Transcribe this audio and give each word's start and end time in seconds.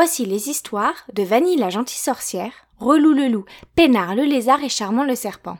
Voici 0.00 0.24
les 0.24 0.48
histoires 0.48 1.04
de 1.12 1.24
Vanille 1.24 1.56
la 1.56 1.70
gentille 1.70 1.98
sorcière, 1.98 2.52
Relou 2.76 3.14
le 3.14 3.26
loup, 3.26 3.44
Pénard 3.74 4.14
le 4.14 4.22
lézard 4.22 4.62
et 4.62 4.68
Charmant 4.68 5.02
le 5.02 5.16
serpent. 5.16 5.58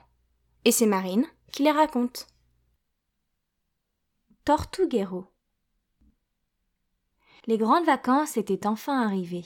Et 0.65 0.71
c'est 0.71 0.87
Marine 0.87 1.27
qui 1.51 1.65
les 1.65 1.73
raconte. 1.73 2.29
Tortuguero. 4.45 5.25
Les 7.49 7.59
grandes 7.59 7.85
vacances 7.85 8.37
étaient 8.37 8.69
enfin 8.69 9.03
arrivées. 9.03 9.45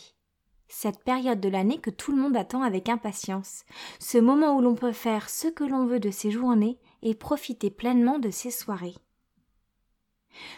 Cette 0.68 1.02
période 1.02 1.40
de 1.40 1.48
l'année 1.48 1.80
que 1.80 1.88
tout 1.88 2.12
le 2.12 2.20
monde 2.20 2.36
attend 2.36 2.61
avec 2.61 2.90
impatience, 2.90 3.64
ce 3.98 4.18
moment 4.18 4.54
où 4.59 4.61
l'on 4.61 4.74
peut 4.74 4.93
faire 4.93 5.30
ce 5.30 5.48
que 5.48 5.64
l'on 5.64 5.86
veut 5.86 6.00
de 6.00 6.11
ses 6.11 6.30
journées 6.30 6.79
et 7.00 7.14
profiter 7.14 7.70
pleinement 7.70 8.18
de 8.18 8.29
ses 8.29 8.50
soirées. 8.50 8.96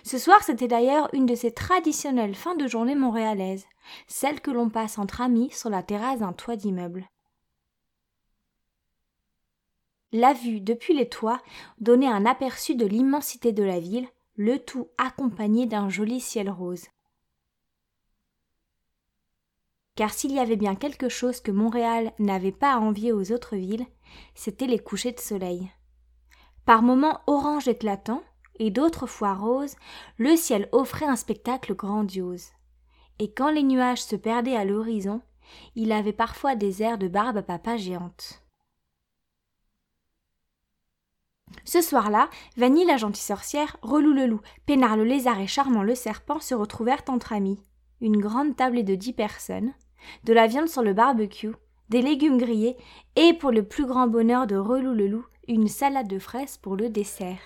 Ce 0.03 0.19
soir, 0.19 0.43
c'était 0.43 0.67
d'ailleurs 0.67 1.09
une 1.13 1.27
de 1.27 1.37
ces 1.37 1.53
traditionnelles 1.53 2.35
fins 2.35 2.57
de 2.57 2.67
journée 2.67 2.97
montréalaises, 2.97 3.67
celle 4.07 4.41
que 4.41 4.51
l'on 4.51 4.71
passe 4.71 4.99
entre 4.99 5.21
amis 5.21 5.51
sur 5.51 5.71
la 5.71 5.83
terrasse 5.83 6.21
d'un 6.21 6.33
toit 6.33 6.57
d'immeuble. 6.57 7.09
La 10.13 10.33
vue 10.33 10.61
depuis 10.61 10.95
les 10.95 11.09
toits 11.09 11.41
donnait 11.81 12.07
un 12.07 12.25
aperçu 12.25 12.77
de 12.77 12.87
l'immensité 12.87 13.53
de 13.53 13.65
la 13.65 13.81
ville, 13.81 14.07
le 14.37 14.59
tout 14.59 14.89
accompagné 14.97 15.67
d'un 15.67 15.89
joli 15.89 16.21
ciel 16.21 16.49
rose. 16.51 16.87
Car 19.97 20.13
s'il 20.13 20.33
y 20.33 20.39
avait 20.39 20.57
bien 20.57 20.75
quelque 20.75 21.09
chose 21.09 21.41
que 21.41 21.53
Montréal 21.53 22.13
n'avait 22.19 22.53
pas 22.53 22.75
à 22.75 22.79
envier 22.79 23.13
aux 23.13 23.33
autres 23.33 23.57
villes, 23.57 23.87
c'était 24.35 24.67
les 24.67 24.79
couchers 24.79 25.13
de 25.13 25.21
soleil. 25.21 25.71
Par 26.65 26.83
moments 26.83 27.21
orange 27.27 27.69
éclatant, 27.69 28.23
et 28.59 28.71
d'autres 28.71 29.07
fois 29.07 29.35
rose, 29.35 29.75
le 30.17 30.37
ciel 30.37 30.69
offrait 30.73 31.07
un 31.07 31.17
spectacle 31.17 31.75
grandiose. 31.75 32.51
Et 33.19 33.33
quand 33.33 33.51
les 33.51 33.63
nuages 33.63 34.03
se 34.03 34.17
perdaient 34.17 34.57
à 34.57 34.65
l'horizon, 34.65 35.21
il 35.77 35.93
avait 35.93 36.13
parfois 36.13 36.57
des 36.57 36.83
airs 36.83 36.99
de 36.99 37.09
barbe 37.09 37.39
à 37.39 37.43
papa 37.43 37.77
géante. 37.77 38.45
Ce 41.65 41.81
soir-là, 41.81 42.29
Vanille 42.57 42.85
la 42.85 42.97
gentille 42.97 43.23
sorcière, 43.23 43.77
Relou 43.83 44.13
le 44.13 44.27
loup, 44.27 44.41
Pénard 44.67 44.97
le 44.97 45.05
lézard 45.05 45.41
et 45.41 45.47
Charmant 45.47 45.83
le 45.83 45.95
serpent 45.95 46.41
se 46.41 46.55
retrouvèrent 46.55 47.05
entre 47.09 47.33
amis. 47.33 47.61
Une 48.01 48.21
grande 48.21 48.57
tablée 48.57 48.83
de 48.83 48.95
dix 48.95 49.13
personnes, 49.13 49.73
de 50.25 50.33
la 50.33 50.47
viande 50.47 50.69
sur 50.69 50.83
le 50.83 50.93
barbecue, 50.93 51.53
des 51.89 52.03
légumes 52.03 52.39
grillés 52.39 52.77
et, 53.17 53.35
pour 53.35 53.51
le 53.51 53.63
plus 53.63 53.87
grand 53.87 54.09
bonheur 54.09 54.47
de 54.47 54.57
Relou 54.57 54.95
le 54.95 55.07
loup, 55.07 55.27
une 55.49 55.69
salade 55.69 56.09
de 56.09 56.19
fraises 56.19 56.57
pour 56.57 56.77
le 56.77 56.89
dessert. 56.89 57.41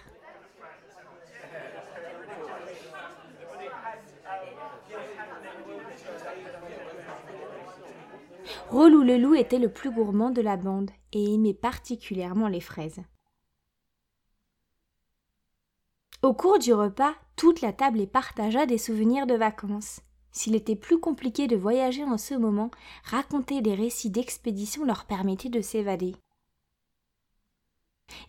Relou 8.70 9.02
le 9.02 9.16
loup 9.16 9.34
était 9.34 9.58
le 9.58 9.72
plus 9.72 9.90
gourmand 9.90 10.30
de 10.30 10.42
la 10.42 10.58
bande 10.58 10.90
et 11.12 11.34
aimait 11.34 11.54
particulièrement 11.54 12.48
les 12.48 12.60
fraises. 12.60 13.00
Au 16.22 16.34
cours 16.34 16.58
du 16.58 16.74
repas, 16.74 17.14
toute 17.36 17.62
la 17.62 17.72
table 17.72 18.06
partagea 18.06 18.66
des 18.66 18.76
souvenirs 18.76 19.26
de 19.26 19.34
vacances. 19.34 20.00
S'il 20.32 20.54
était 20.54 20.76
plus 20.76 20.98
compliqué 21.00 21.46
de 21.46 21.56
voyager 21.56 22.04
en 22.04 22.18
ce 22.18 22.34
moment, 22.34 22.70
raconter 23.04 23.62
des 23.62 23.74
récits 23.74 24.10
d'expédition 24.10 24.84
leur 24.84 25.06
permettait 25.06 25.48
de 25.48 25.62
s'évader. 25.62 26.14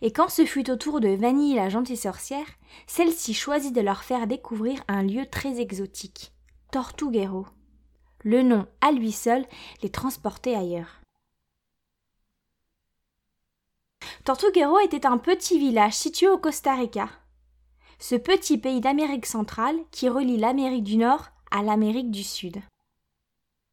Et 0.00 0.12
quand 0.12 0.28
ce 0.28 0.46
fut 0.46 0.70
au 0.70 0.76
tour 0.76 1.00
de 1.00 1.08
Vanille 1.08 1.54
la 1.54 1.68
gentille 1.68 1.96
sorcière, 1.96 2.46
celle-ci 2.86 3.34
choisit 3.34 3.74
de 3.74 3.80
leur 3.80 4.04
faire 4.04 4.26
découvrir 4.26 4.82
un 4.88 5.02
lieu 5.02 5.26
très 5.26 5.60
exotique, 5.60 6.32
Tortuguero. 6.72 7.46
Le 8.22 8.42
nom, 8.42 8.66
à 8.80 8.92
lui 8.92 9.12
seul, 9.12 9.46
les 9.82 9.90
transportait 9.90 10.54
ailleurs. 10.54 11.00
Tortuguero 14.24 14.78
était 14.80 15.06
un 15.06 15.16
petit 15.16 15.58
village 15.58 15.94
situé 15.94 16.28
au 16.28 16.36
Costa 16.36 16.74
Rica. 16.74 17.08
Ce 17.98 18.14
petit 18.14 18.58
pays 18.58 18.80
d'Amérique 18.80 19.26
centrale 19.26 19.76
qui 19.90 20.08
relie 20.08 20.36
l'Amérique 20.36 20.84
du 20.84 20.98
Nord 20.98 21.28
à 21.50 21.62
l'Amérique 21.62 22.10
du 22.10 22.22
Sud. 22.22 22.60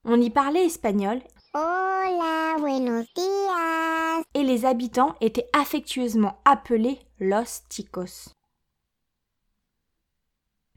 On 0.06 0.20
y 0.22 0.30
parlait 0.30 0.66
espagnol. 0.66 1.22
Hola, 1.54 2.56
buenos 2.60 3.06
días. 3.14 4.24
Et 4.34 4.44
les 4.44 4.66
habitants 4.66 5.16
étaient 5.20 5.50
affectueusement 5.52 6.40
appelés 6.46 7.00
Los 7.20 7.64
Ticos. 7.68 8.30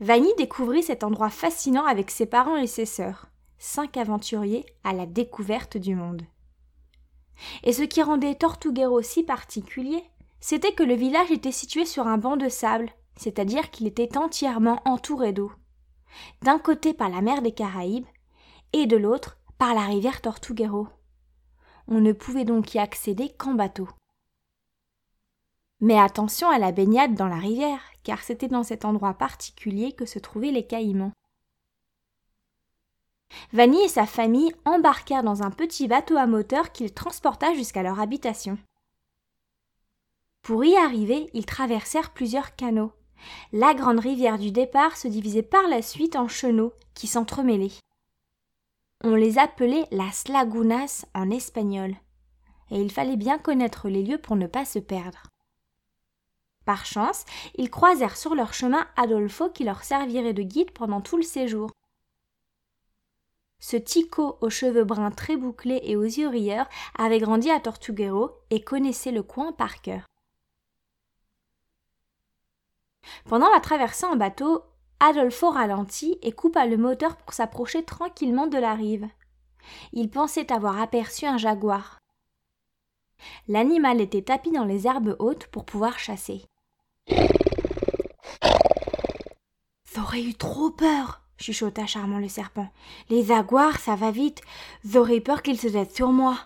Vanny 0.01 0.33
découvrit 0.37 0.83
cet 0.83 1.05
endroit 1.05 1.31
fascinant 1.31 1.85
avec 1.85 2.11
ses 2.11 2.27
parents 2.27 2.57
et 2.57 2.67
ses 2.67 2.87
sœurs 2.87 3.30
cinq 3.61 3.97
aventuriers 3.97 4.67
à 4.83 4.93
la 4.93 5.07
découverte 5.07 5.77
du 5.77 5.95
monde. 5.95 6.23
Et 7.63 7.73
ce 7.73 7.83
qui 7.83 8.03
rendait 8.03 8.35
Tortuguero 8.35 9.03
si 9.03 9.23
particulier, 9.23 10.03
c'était 10.41 10.73
que 10.73 10.83
le 10.83 10.95
village 10.95 11.31
était 11.31 11.53
situé 11.53 11.85
sur 11.85 12.07
un 12.07 12.19
banc 12.19 12.37
de 12.37 12.49
sable, 12.49 12.91
c'est-à-dire 13.17 13.71
qu'il 13.71 13.87
était 13.87 14.17
entièrement 14.17 14.81
entouré 14.85 15.33
d'eau. 15.33 15.53
D'un 16.43 16.59
côté 16.59 16.95
par 16.95 17.11
la 17.11 17.21
mer 17.21 17.43
des 17.43 17.53
Caraïbes, 17.53 18.07
et 18.73 18.87
de 18.87 18.97
l'autre 18.97 19.37
par 19.59 19.75
la 19.75 19.85
rivière 19.85 20.21
Tortuguero. 20.21 20.89
On 21.89 22.01
ne 22.01 22.13
pouvait 22.13 22.45
donc 22.45 22.75
y 22.75 22.79
accéder 22.79 23.29
qu'en 23.29 23.55
bateau. 23.55 23.89
Mais 25.81 25.99
attention 25.99 26.49
à 26.49 26.59
la 26.59 26.73
baignade 26.73 27.15
dans 27.15 27.27
la 27.27 27.37
rivière, 27.37 27.81
car 28.05 28.23
c'était 28.23 28.49
dans 28.49 28.63
cet 28.63 28.85
endroit 28.85 29.15
particulier 29.15 29.93
que 29.93 30.07
se 30.07 30.19
trouvaient 30.19 30.53
les 30.53 30.67
caïmans. 30.67 31.13
Vanny 33.53 33.83
et 33.83 33.89
sa 33.89 34.07
famille 34.07 34.55
embarquèrent 34.65 35.23
dans 35.23 35.43
un 35.43 35.51
petit 35.51 35.89
bateau 35.89 36.17
à 36.17 36.27
moteur 36.27 36.73
qu'ils 36.73 36.93
transporta 36.93 37.55
jusqu'à 37.55 37.83
leur 37.83 38.01
habitation. 38.01 38.59
Pour 40.43 40.65
y 40.65 40.77
arriver, 40.77 41.29
ils 41.35 41.47
traversèrent 41.47 42.13
plusieurs 42.13 42.57
canaux. 42.57 42.93
La 43.53 43.75
grande 43.75 44.01
rivière 44.01 44.39
du 44.39 44.51
départ 44.51 44.97
se 44.97 45.09
divisait 45.09 45.43
par 45.43 45.69
la 45.69 45.83
suite 45.83 46.17
en 46.17 46.29
chenaux 46.29 46.73
qui 46.95 47.07
s'entremêlaient. 47.07 47.73
On 49.03 49.15
les 49.15 49.39
appelait 49.39 49.87
las 49.91 50.29
lagunas 50.29 51.07
en 51.15 51.31
espagnol, 51.31 51.95
et 52.71 52.81
il 52.81 52.93
fallait 52.93 53.17
bien 53.17 53.39
connaître 53.39 53.89
les 53.89 54.03
lieux 54.03 54.19
pour 54.19 54.37
ne 54.37 54.47
pas 54.47 54.65
se 54.65 54.79
perdre. 54.79 55.25
Par 56.65 56.87
chance, 56.87 57.25
ils 57.57 57.71
croisèrent 57.71 58.17
sur 58.17 58.35
leur 58.35 58.53
chemin 58.53 58.87
Adolfo 58.97 59.49
qui 59.51 59.65
leur 59.65 59.83
servirait 59.83 60.35
de 60.35 60.43
guide 60.43 60.71
pendant 60.71 61.01
tout 61.01 61.17
le 61.17 61.23
séjour. 61.23 61.71
Ce 63.61 63.77
Tico 63.77 64.39
aux 64.41 64.51
cheveux 64.51 64.85
bruns 64.85 65.11
très 65.11 65.37
bouclés 65.37 65.81
et 65.85 65.97
aux 65.97 66.03
yeux 66.03 66.29
rieurs 66.29 66.69
avait 66.99 67.19
grandi 67.19 67.51
à 67.51 67.61
Tortuguero 67.61 68.31
et 68.51 68.63
connaissait 68.63 69.13
le 69.13 69.23
coin 69.23 69.53
par 69.53 69.83
cœur. 69.83 70.07
Pendant 73.27 73.51
la 73.51 73.61
traversée 73.61 74.07
en 74.07 74.17
bateau, 74.17 74.63
Adolfo 74.99 75.51
ralentit 75.51 76.19
et 76.23 76.33
coupa 76.33 76.67
le 76.67 76.77
moteur 76.77 77.17
pour 77.17 77.33
s'approcher 77.33 77.85
tranquillement 77.85 78.47
de 78.47 78.59
la 78.59 78.75
rive. 78.75 79.09
Il 79.93 80.11
pensait 80.11 80.53
avoir 80.53 80.81
aperçu 80.81 81.27
un 81.27 81.37
jaguar. 81.37 81.99
L'animal 83.49 84.01
était 84.01 84.23
tapis 84.23 84.53
dans 84.53 84.65
les 84.65 84.87
herbes 84.87 85.17
hautes 85.19 85.47
pour 85.49 85.65
pouvoir 85.65 85.99
chasser. 85.99 86.45
J'aurais 89.95 90.23
eu 90.23 90.35
trop 90.35 90.71
peur, 90.71 91.20
chuchota 91.41 91.87
Charmant 91.87 92.19
le 92.19 92.29
serpent. 92.29 92.69
Les 93.09 93.25
jaguars, 93.25 93.79
ça 93.79 93.97
va 93.97 94.11
vite. 94.11 94.43
J'aurais 94.85 95.21
peur 95.21 95.43
qu'ils 95.43 95.59
se 95.59 95.69
jettent 95.69 95.95
sur 95.95 96.13
moi. 96.13 96.39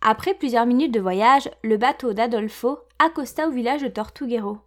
Après 0.00 0.34
plusieurs 0.34 0.66
minutes 0.66 0.94
de 0.94 1.00
voyage, 1.00 1.50
le 1.64 1.76
bateau 1.76 2.12
d'Adolfo 2.12 2.78
accosta 2.98 3.48
au 3.48 3.50
village 3.50 3.82
de 3.82 3.88
Tortuguero. 3.88 4.58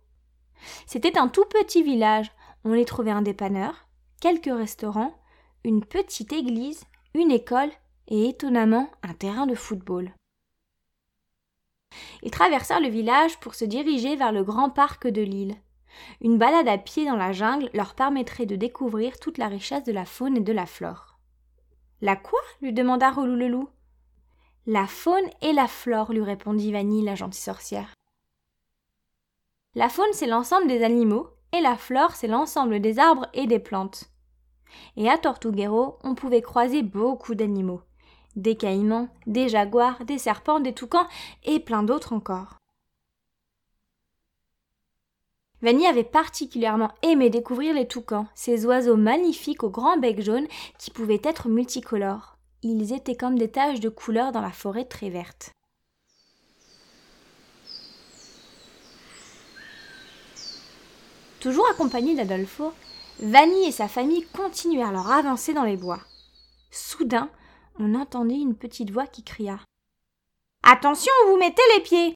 C'était 0.86 1.18
un 1.18 1.28
tout 1.28 1.46
petit 1.46 1.84
village. 1.84 2.32
On 2.64 2.74
y 2.74 2.86
trouvait 2.86 3.12
un 3.12 3.22
dépanneur, 3.22 3.88
quelques 4.20 4.54
restaurants, 4.54 5.14
une 5.64 5.84
petite 5.84 6.34
église, 6.34 6.84
une 7.14 7.32
école 7.32 7.72
et 8.08 8.30
étonnamment 8.30 8.90
un 9.04 9.14
terrain 9.14 9.48
de 9.48 9.56
football. 9.56 10.14
Ils 12.24 12.32
traversèrent 12.32 12.82
le 12.82 12.90
village 12.90 13.40
pour 13.40 13.56
se 13.56 13.66
diriger 13.66 14.16
vers 14.16 14.32
le 14.32 14.44
grand 14.44 14.70
parc 14.70 15.08
de 15.08 15.22
l'île. 15.22 15.56
Une 16.22 16.38
balade 16.38 16.68
à 16.68 16.78
pied 16.78 17.06
dans 17.06 17.16
la 17.16 17.34
jungle 17.34 17.70
leur 17.74 17.96
permettrait 17.96 18.46
de 18.46 18.56
découvrir 18.56 19.20
toute 19.20 19.38
la 19.38 19.48
richesse 19.48 19.84
de 19.84 19.92
la 19.92 20.06
faune 20.06 20.38
et 20.38 20.42
de 20.42 20.54
la 20.54 20.66
flore. 20.66 21.20
La 22.02 22.16
quoi? 22.16 22.40
lui 22.62 22.74
demanda 22.74 23.12
Relou 23.12 23.36
le 23.36 23.48
loup. 23.48 23.70
La 24.68 24.88
faune 24.88 25.30
et 25.42 25.54
la 25.54 25.68
flore, 25.68 26.14
lui 26.14 26.22
répondit 26.22 26.72
Vanille, 26.72 27.04
la 27.04 27.16
gentille 27.16 27.42
sorcière. 27.42 27.94
La 29.74 29.90
faune, 29.90 30.14
c'est 30.14 30.28
l'ensemble 30.28 30.68
des 30.68 30.84
animaux, 30.84 31.30
et 31.52 31.62
la 31.62 31.76
flore, 31.76 32.12
c'est 32.12 32.28
l'ensemble 32.28 32.80
des 32.80 33.00
arbres 33.00 33.28
et 33.34 33.48
des 33.48 33.60
plantes. 33.60 34.06
Et 34.98 35.10
à 35.10 35.18
Tortuguero, 35.18 35.98
on 36.04 36.16
pouvait 36.16 36.42
croiser 36.42 36.84
beaucoup 36.84 37.36
d'animaux. 37.36 37.82
Des 38.36 38.56
caïmans, 38.56 39.10
des 39.28 39.50
jaguars, 39.50 40.06
des 40.06 40.18
serpents, 40.18 40.60
des 40.60 40.74
toucans, 40.74 41.08
et 41.44 41.60
plein 41.60 41.84
d'autres 41.84 42.14
encore. 42.14 42.61
Vanny 45.62 45.86
avait 45.86 46.04
particulièrement 46.04 46.92
aimé 47.04 47.30
découvrir 47.30 47.76
les 47.76 47.88
toucans, 47.88 48.28
ces 48.34 48.66
oiseaux 48.66 48.98
magnifiques 48.98 49.64
au 49.64 49.70
grand 49.70 49.98
bec 49.98 50.22
jaune 50.22 50.48
qui 50.80 50.90
pouvaient 50.90 51.22
être 51.24 51.50
multicolores. 51.50 52.38
Ils 52.64 52.94
étaient 52.94 53.16
comme 53.16 53.38
des 53.38 53.52
taches 53.52 53.80
de 53.80 53.90
couleur 53.90 54.32
dans 54.32 54.42
la 54.42 54.52
forêt 54.52 54.86
très 54.86 55.10
verte. 55.10 55.52
Toujours 61.40 61.68
accompagnés 61.72 62.16
d'Adolfo, 62.16 62.72
Vanny 63.20 63.66
et 63.66 63.72
sa 63.72 63.88
famille 63.88 64.26
continuèrent 64.34 64.92
leur 64.92 65.12
avancée 65.12 65.54
dans 65.54 65.64
les 65.64 65.78
bois. 65.78 66.02
Soudain, 66.70 67.30
on 67.80 67.96
entendit 67.96 68.42
une 68.42 68.56
petite 68.56 68.92
voix 68.92 69.08
qui 69.08 69.24
cria 69.24 69.60
Attention, 70.64 71.12
vous 71.28 71.38
mettez 71.38 71.62
les 71.76 71.82
pieds 71.82 72.16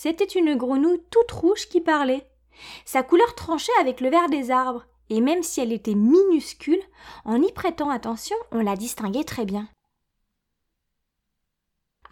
C'était 0.00 0.26
une 0.26 0.54
grenouille 0.54 1.02
toute 1.10 1.32
rouge 1.32 1.66
qui 1.68 1.80
parlait. 1.80 2.24
Sa 2.84 3.02
couleur 3.02 3.34
tranchait 3.34 3.72
avec 3.80 4.00
le 4.00 4.08
vert 4.08 4.28
des 4.28 4.52
arbres, 4.52 4.86
et 5.10 5.20
même 5.20 5.42
si 5.42 5.60
elle 5.60 5.72
était 5.72 5.96
minuscule, 5.96 6.80
en 7.24 7.42
y 7.42 7.50
prêtant 7.50 7.90
attention, 7.90 8.36
on 8.52 8.60
la 8.60 8.76
distinguait 8.76 9.24
très 9.24 9.44
bien. 9.44 9.68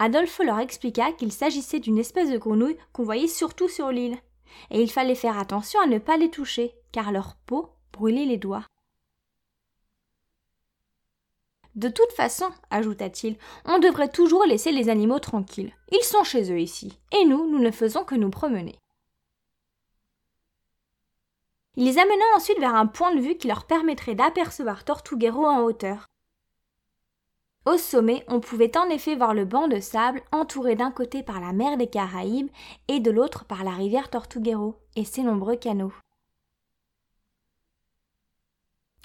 Adolphe 0.00 0.40
leur 0.40 0.58
expliqua 0.58 1.12
qu'il 1.12 1.30
s'agissait 1.30 1.78
d'une 1.78 1.98
espèce 1.98 2.28
de 2.28 2.38
grenouille 2.38 2.76
qu'on 2.92 3.04
voyait 3.04 3.28
surtout 3.28 3.68
sur 3.68 3.92
l'île, 3.92 4.18
et 4.72 4.82
il 4.82 4.90
fallait 4.90 5.14
faire 5.14 5.38
attention 5.38 5.78
à 5.78 5.86
ne 5.86 5.98
pas 5.98 6.16
les 6.16 6.28
toucher, 6.28 6.74
car 6.90 7.12
leur 7.12 7.36
peau 7.46 7.68
brûlait 7.92 8.24
les 8.24 8.36
doigts. 8.36 8.64
De 11.76 11.90
toute 11.90 12.12
façon, 12.12 12.46
ajouta-t-il, 12.70 13.36
on 13.66 13.78
devrait 13.78 14.08
toujours 14.08 14.44
laisser 14.44 14.72
les 14.72 14.88
animaux 14.88 15.18
tranquilles. 15.18 15.74
Ils 15.92 16.04
sont 16.04 16.24
chez 16.24 16.50
eux 16.50 16.58
ici, 16.58 16.98
et 17.12 17.26
nous, 17.26 17.50
nous 17.50 17.58
ne 17.58 17.70
faisons 17.70 18.02
que 18.02 18.14
nous 18.14 18.30
promener. 18.30 18.78
Il 21.76 21.84
les 21.84 21.98
amena 21.98 22.24
ensuite 22.34 22.58
vers 22.58 22.74
un 22.74 22.86
point 22.86 23.14
de 23.14 23.20
vue 23.20 23.36
qui 23.36 23.48
leur 23.48 23.66
permettrait 23.66 24.14
d'apercevoir 24.14 24.84
Tortuguero 24.84 25.44
en 25.44 25.60
hauteur. 25.60 26.06
Au 27.66 27.76
sommet, 27.76 28.24
on 28.28 28.40
pouvait 28.40 28.78
en 28.78 28.88
effet 28.88 29.14
voir 29.14 29.34
le 29.34 29.44
banc 29.44 29.68
de 29.68 29.80
sable 29.80 30.22
entouré 30.32 30.76
d'un 30.76 30.90
côté 30.90 31.22
par 31.22 31.40
la 31.40 31.52
mer 31.52 31.76
des 31.76 31.88
Caraïbes 31.88 32.48
et 32.88 33.00
de 33.00 33.10
l'autre 33.10 33.44
par 33.44 33.64
la 33.64 33.72
rivière 33.72 34.08
Tortuguero 34.08 34.76
et 34.94 35.04
ses 35.04 35.22
nombreux 35.22 35.56
canaux. 35.56 35.92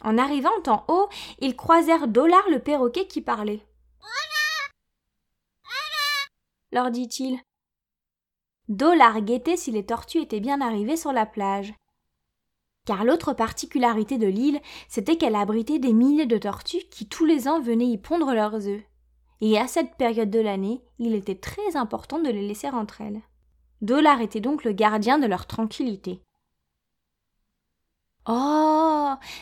En 0.04 0.18
arrivant 0.18 0.50
en 0.68 0.84
haut, 0.88 1.10
ils 1.40 1.56
croisèrent 1.56 2.08
Dollar 2.08 2.44
le 2.50 2.60
perroquet 2.60 3.08
qui 3.08 3.22
parlait. 3.22 3.66
leur 6.72 6.92
dit-il. 6.92 7.40
Dollar 8.70 9.22
guettait 9.22 9.58
si 9.58 9.72
les 9.72 9.86
tortues 9.86 10.22
étaient 10.22 10.40
bien 10.40 10.62
arrivées 10.62 10.96
sur 10.96 11.12
la 11.12 11.26
plage. 11.26 11.74
Car 12.86 13.04
l'autre 13.04 13.34
particularité 13.34 14.18
de 14.18 14.28
l'île, 14.28 14.62
c'était 14.88 15.18
qu'elle 15.18 15.36
abritait 15.36 15.80
des 15.80 15.94
milliers 15.94 16.26
de 16.26 16.38
tortues 16.38 16.88
qui 16.90 17.08
tous 17.08 17.26
les 17.26 17.48
ans 17.48 17.60
venaient 17.60 17.88
y 17.88 17.98
pondre 17.98 18.34
leurs 18.34 18.68
œufs. 18.68 18.84
Et 19.42 19.58
à 19.58 19.68
cette 19.68 19.96
période 19.96 20.30
de 20.30 20.40
l'année, 20.40 20.82
il 21.00 21.14
était 21.14 21.36
très 21.36 21.76
important 21.76 22.20
de 22.20 22.30
les 22.30 22.48
laisser 22.48 22.70
entre 22.70 23.02
elles. 23.02 23.22
Dollar 23.82 24.22
était 24.22 24.40
donc 24.40 24.64
le 24.64 24.72
gardien 24.72 25.20
de 25.20 25.28
leur 25.28 25.48
tranquillité. 25.48 26.22
Oh. 28.28 28.81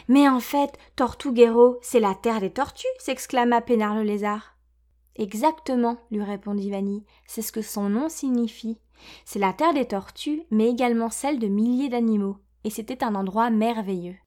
Mais 0.07 0.27
en 0.27 0.39
fait, 0.39 0.77
Tortuguero, 0.95 1.77
c'est 1.81 2.00
la 2.00 2.16
terre 2.16 2.42
des 2.42 2.51
tortues, 2.51 2.88
s'exclama 3.00 3.62
Pénard 3.62 3.95
le 3.95 4.04
lézard. 4.04 4.56
Exactement, 5.16 5.98
lui 6.12 6.24
répondit 6.24 6.71
Vanny, 6.71 7.06
c'est 7.27 7.42
ce 7.42 7.51
que 7.51 7.62
son 7.62 7.89
nom 7.89 8.07
signifie. 8.07 8.80
C'est 9.25 9.39
la 9.39 9.54
terre 9.54 9.74
des 9.74 9.88
tortues, 9.88 10.44
mais 10.51 10.69
également 10.69 11.10
celle 11.10 11.39
de 11.39 11.48
milliers 11.48 11.89
d'animaux, 11.89 12.38
et 12.63 12.69
c'était 12.69 13.04
un 13.04 13.16
endroit 13.16 13.50
merveilleux. 13.50 14.18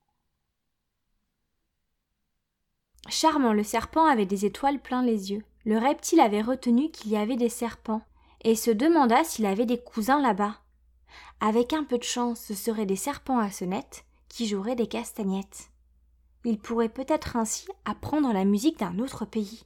Charmant, 3.09 3.53
le 3.53 3.65
serpent 3.65 4.06
avait 4.06 4.27
des 4.27 4.45
étoiles 4.45 4.81
plein 4.81 5.03
les 5.03 5.33
yeux. 5.33 5.45
Le 5.65 5.79
reptile 5.79 6.21
avait 6.21 6.43
retenu 6.43 6.91
qu'il 6.91 7.11
y 7.11 7.17
avait 7.17 7.37
des 7.37 7.49
serpents, 7.49 8.03
et 8.43 8.55
se 8.55 8.71
demanda 8.71 9.25
s'il 9.25 9.47
avait 9.47 9.67
des 9.67 9.79
cousins 9.79 10.21
là-bas. 10.21 10.56
Avec 11.41 11.73
un 11.73 11.85
peu 11.85 11.99
de 11.99 12.05
chance, 12.05 12.41
ce 12.41 12.55
seraient 12.55 12.87
des 12.87 12.97
serpents 12.97 13.38
à 13.38 13.50
sonnette, 13.50 14.05
qui 14.32 14.49
jouerait 14.49 14.76
des 14.76 14.87
castagnettes. 14.87 15.70
Il 16.46 16.58
pourrait 16.58 16.88
peut-être 16.88 17.37
ainsi 17.37 17.69
apprendre 17.84 18.32
la 18.32 18.46
musique 18.46 18.79
d'un 18.79 18.99
autre 18.99 19.26
pays. 19.26 19.62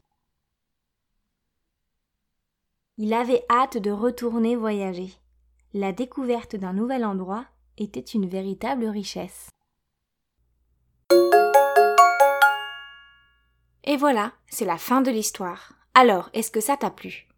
Il 2.98 3.14
avait 3.14 3.44
hâte 3.48 3.78
de 3.78 3.92
retourner 3.92 4.56
voyager. 4.56 5.12
La 5.72 5.92
découverte 5.92 6.56
d'un 6.56 6.72
nouvel 6.72 7.04
endroit 7.04 7.46
était 7.78 8.00
une 8.00 8.28
véritable 8.28 8.86
richesse. 8.86 9.50
Et 13.84 13.96
voilà, 13.96 14.32
c'est 14.48 14.64
la 14.64 14.78
fin 14.78 15.00
de 15.00 15.12
l'histoire. 15.12 15.74
Alors, 15.94 16.28
est-ce 16.32 16.50
que 16.50 16.60
ça 16.60 16.76
t'a 16.76 16.90
plu? 16.90 17.28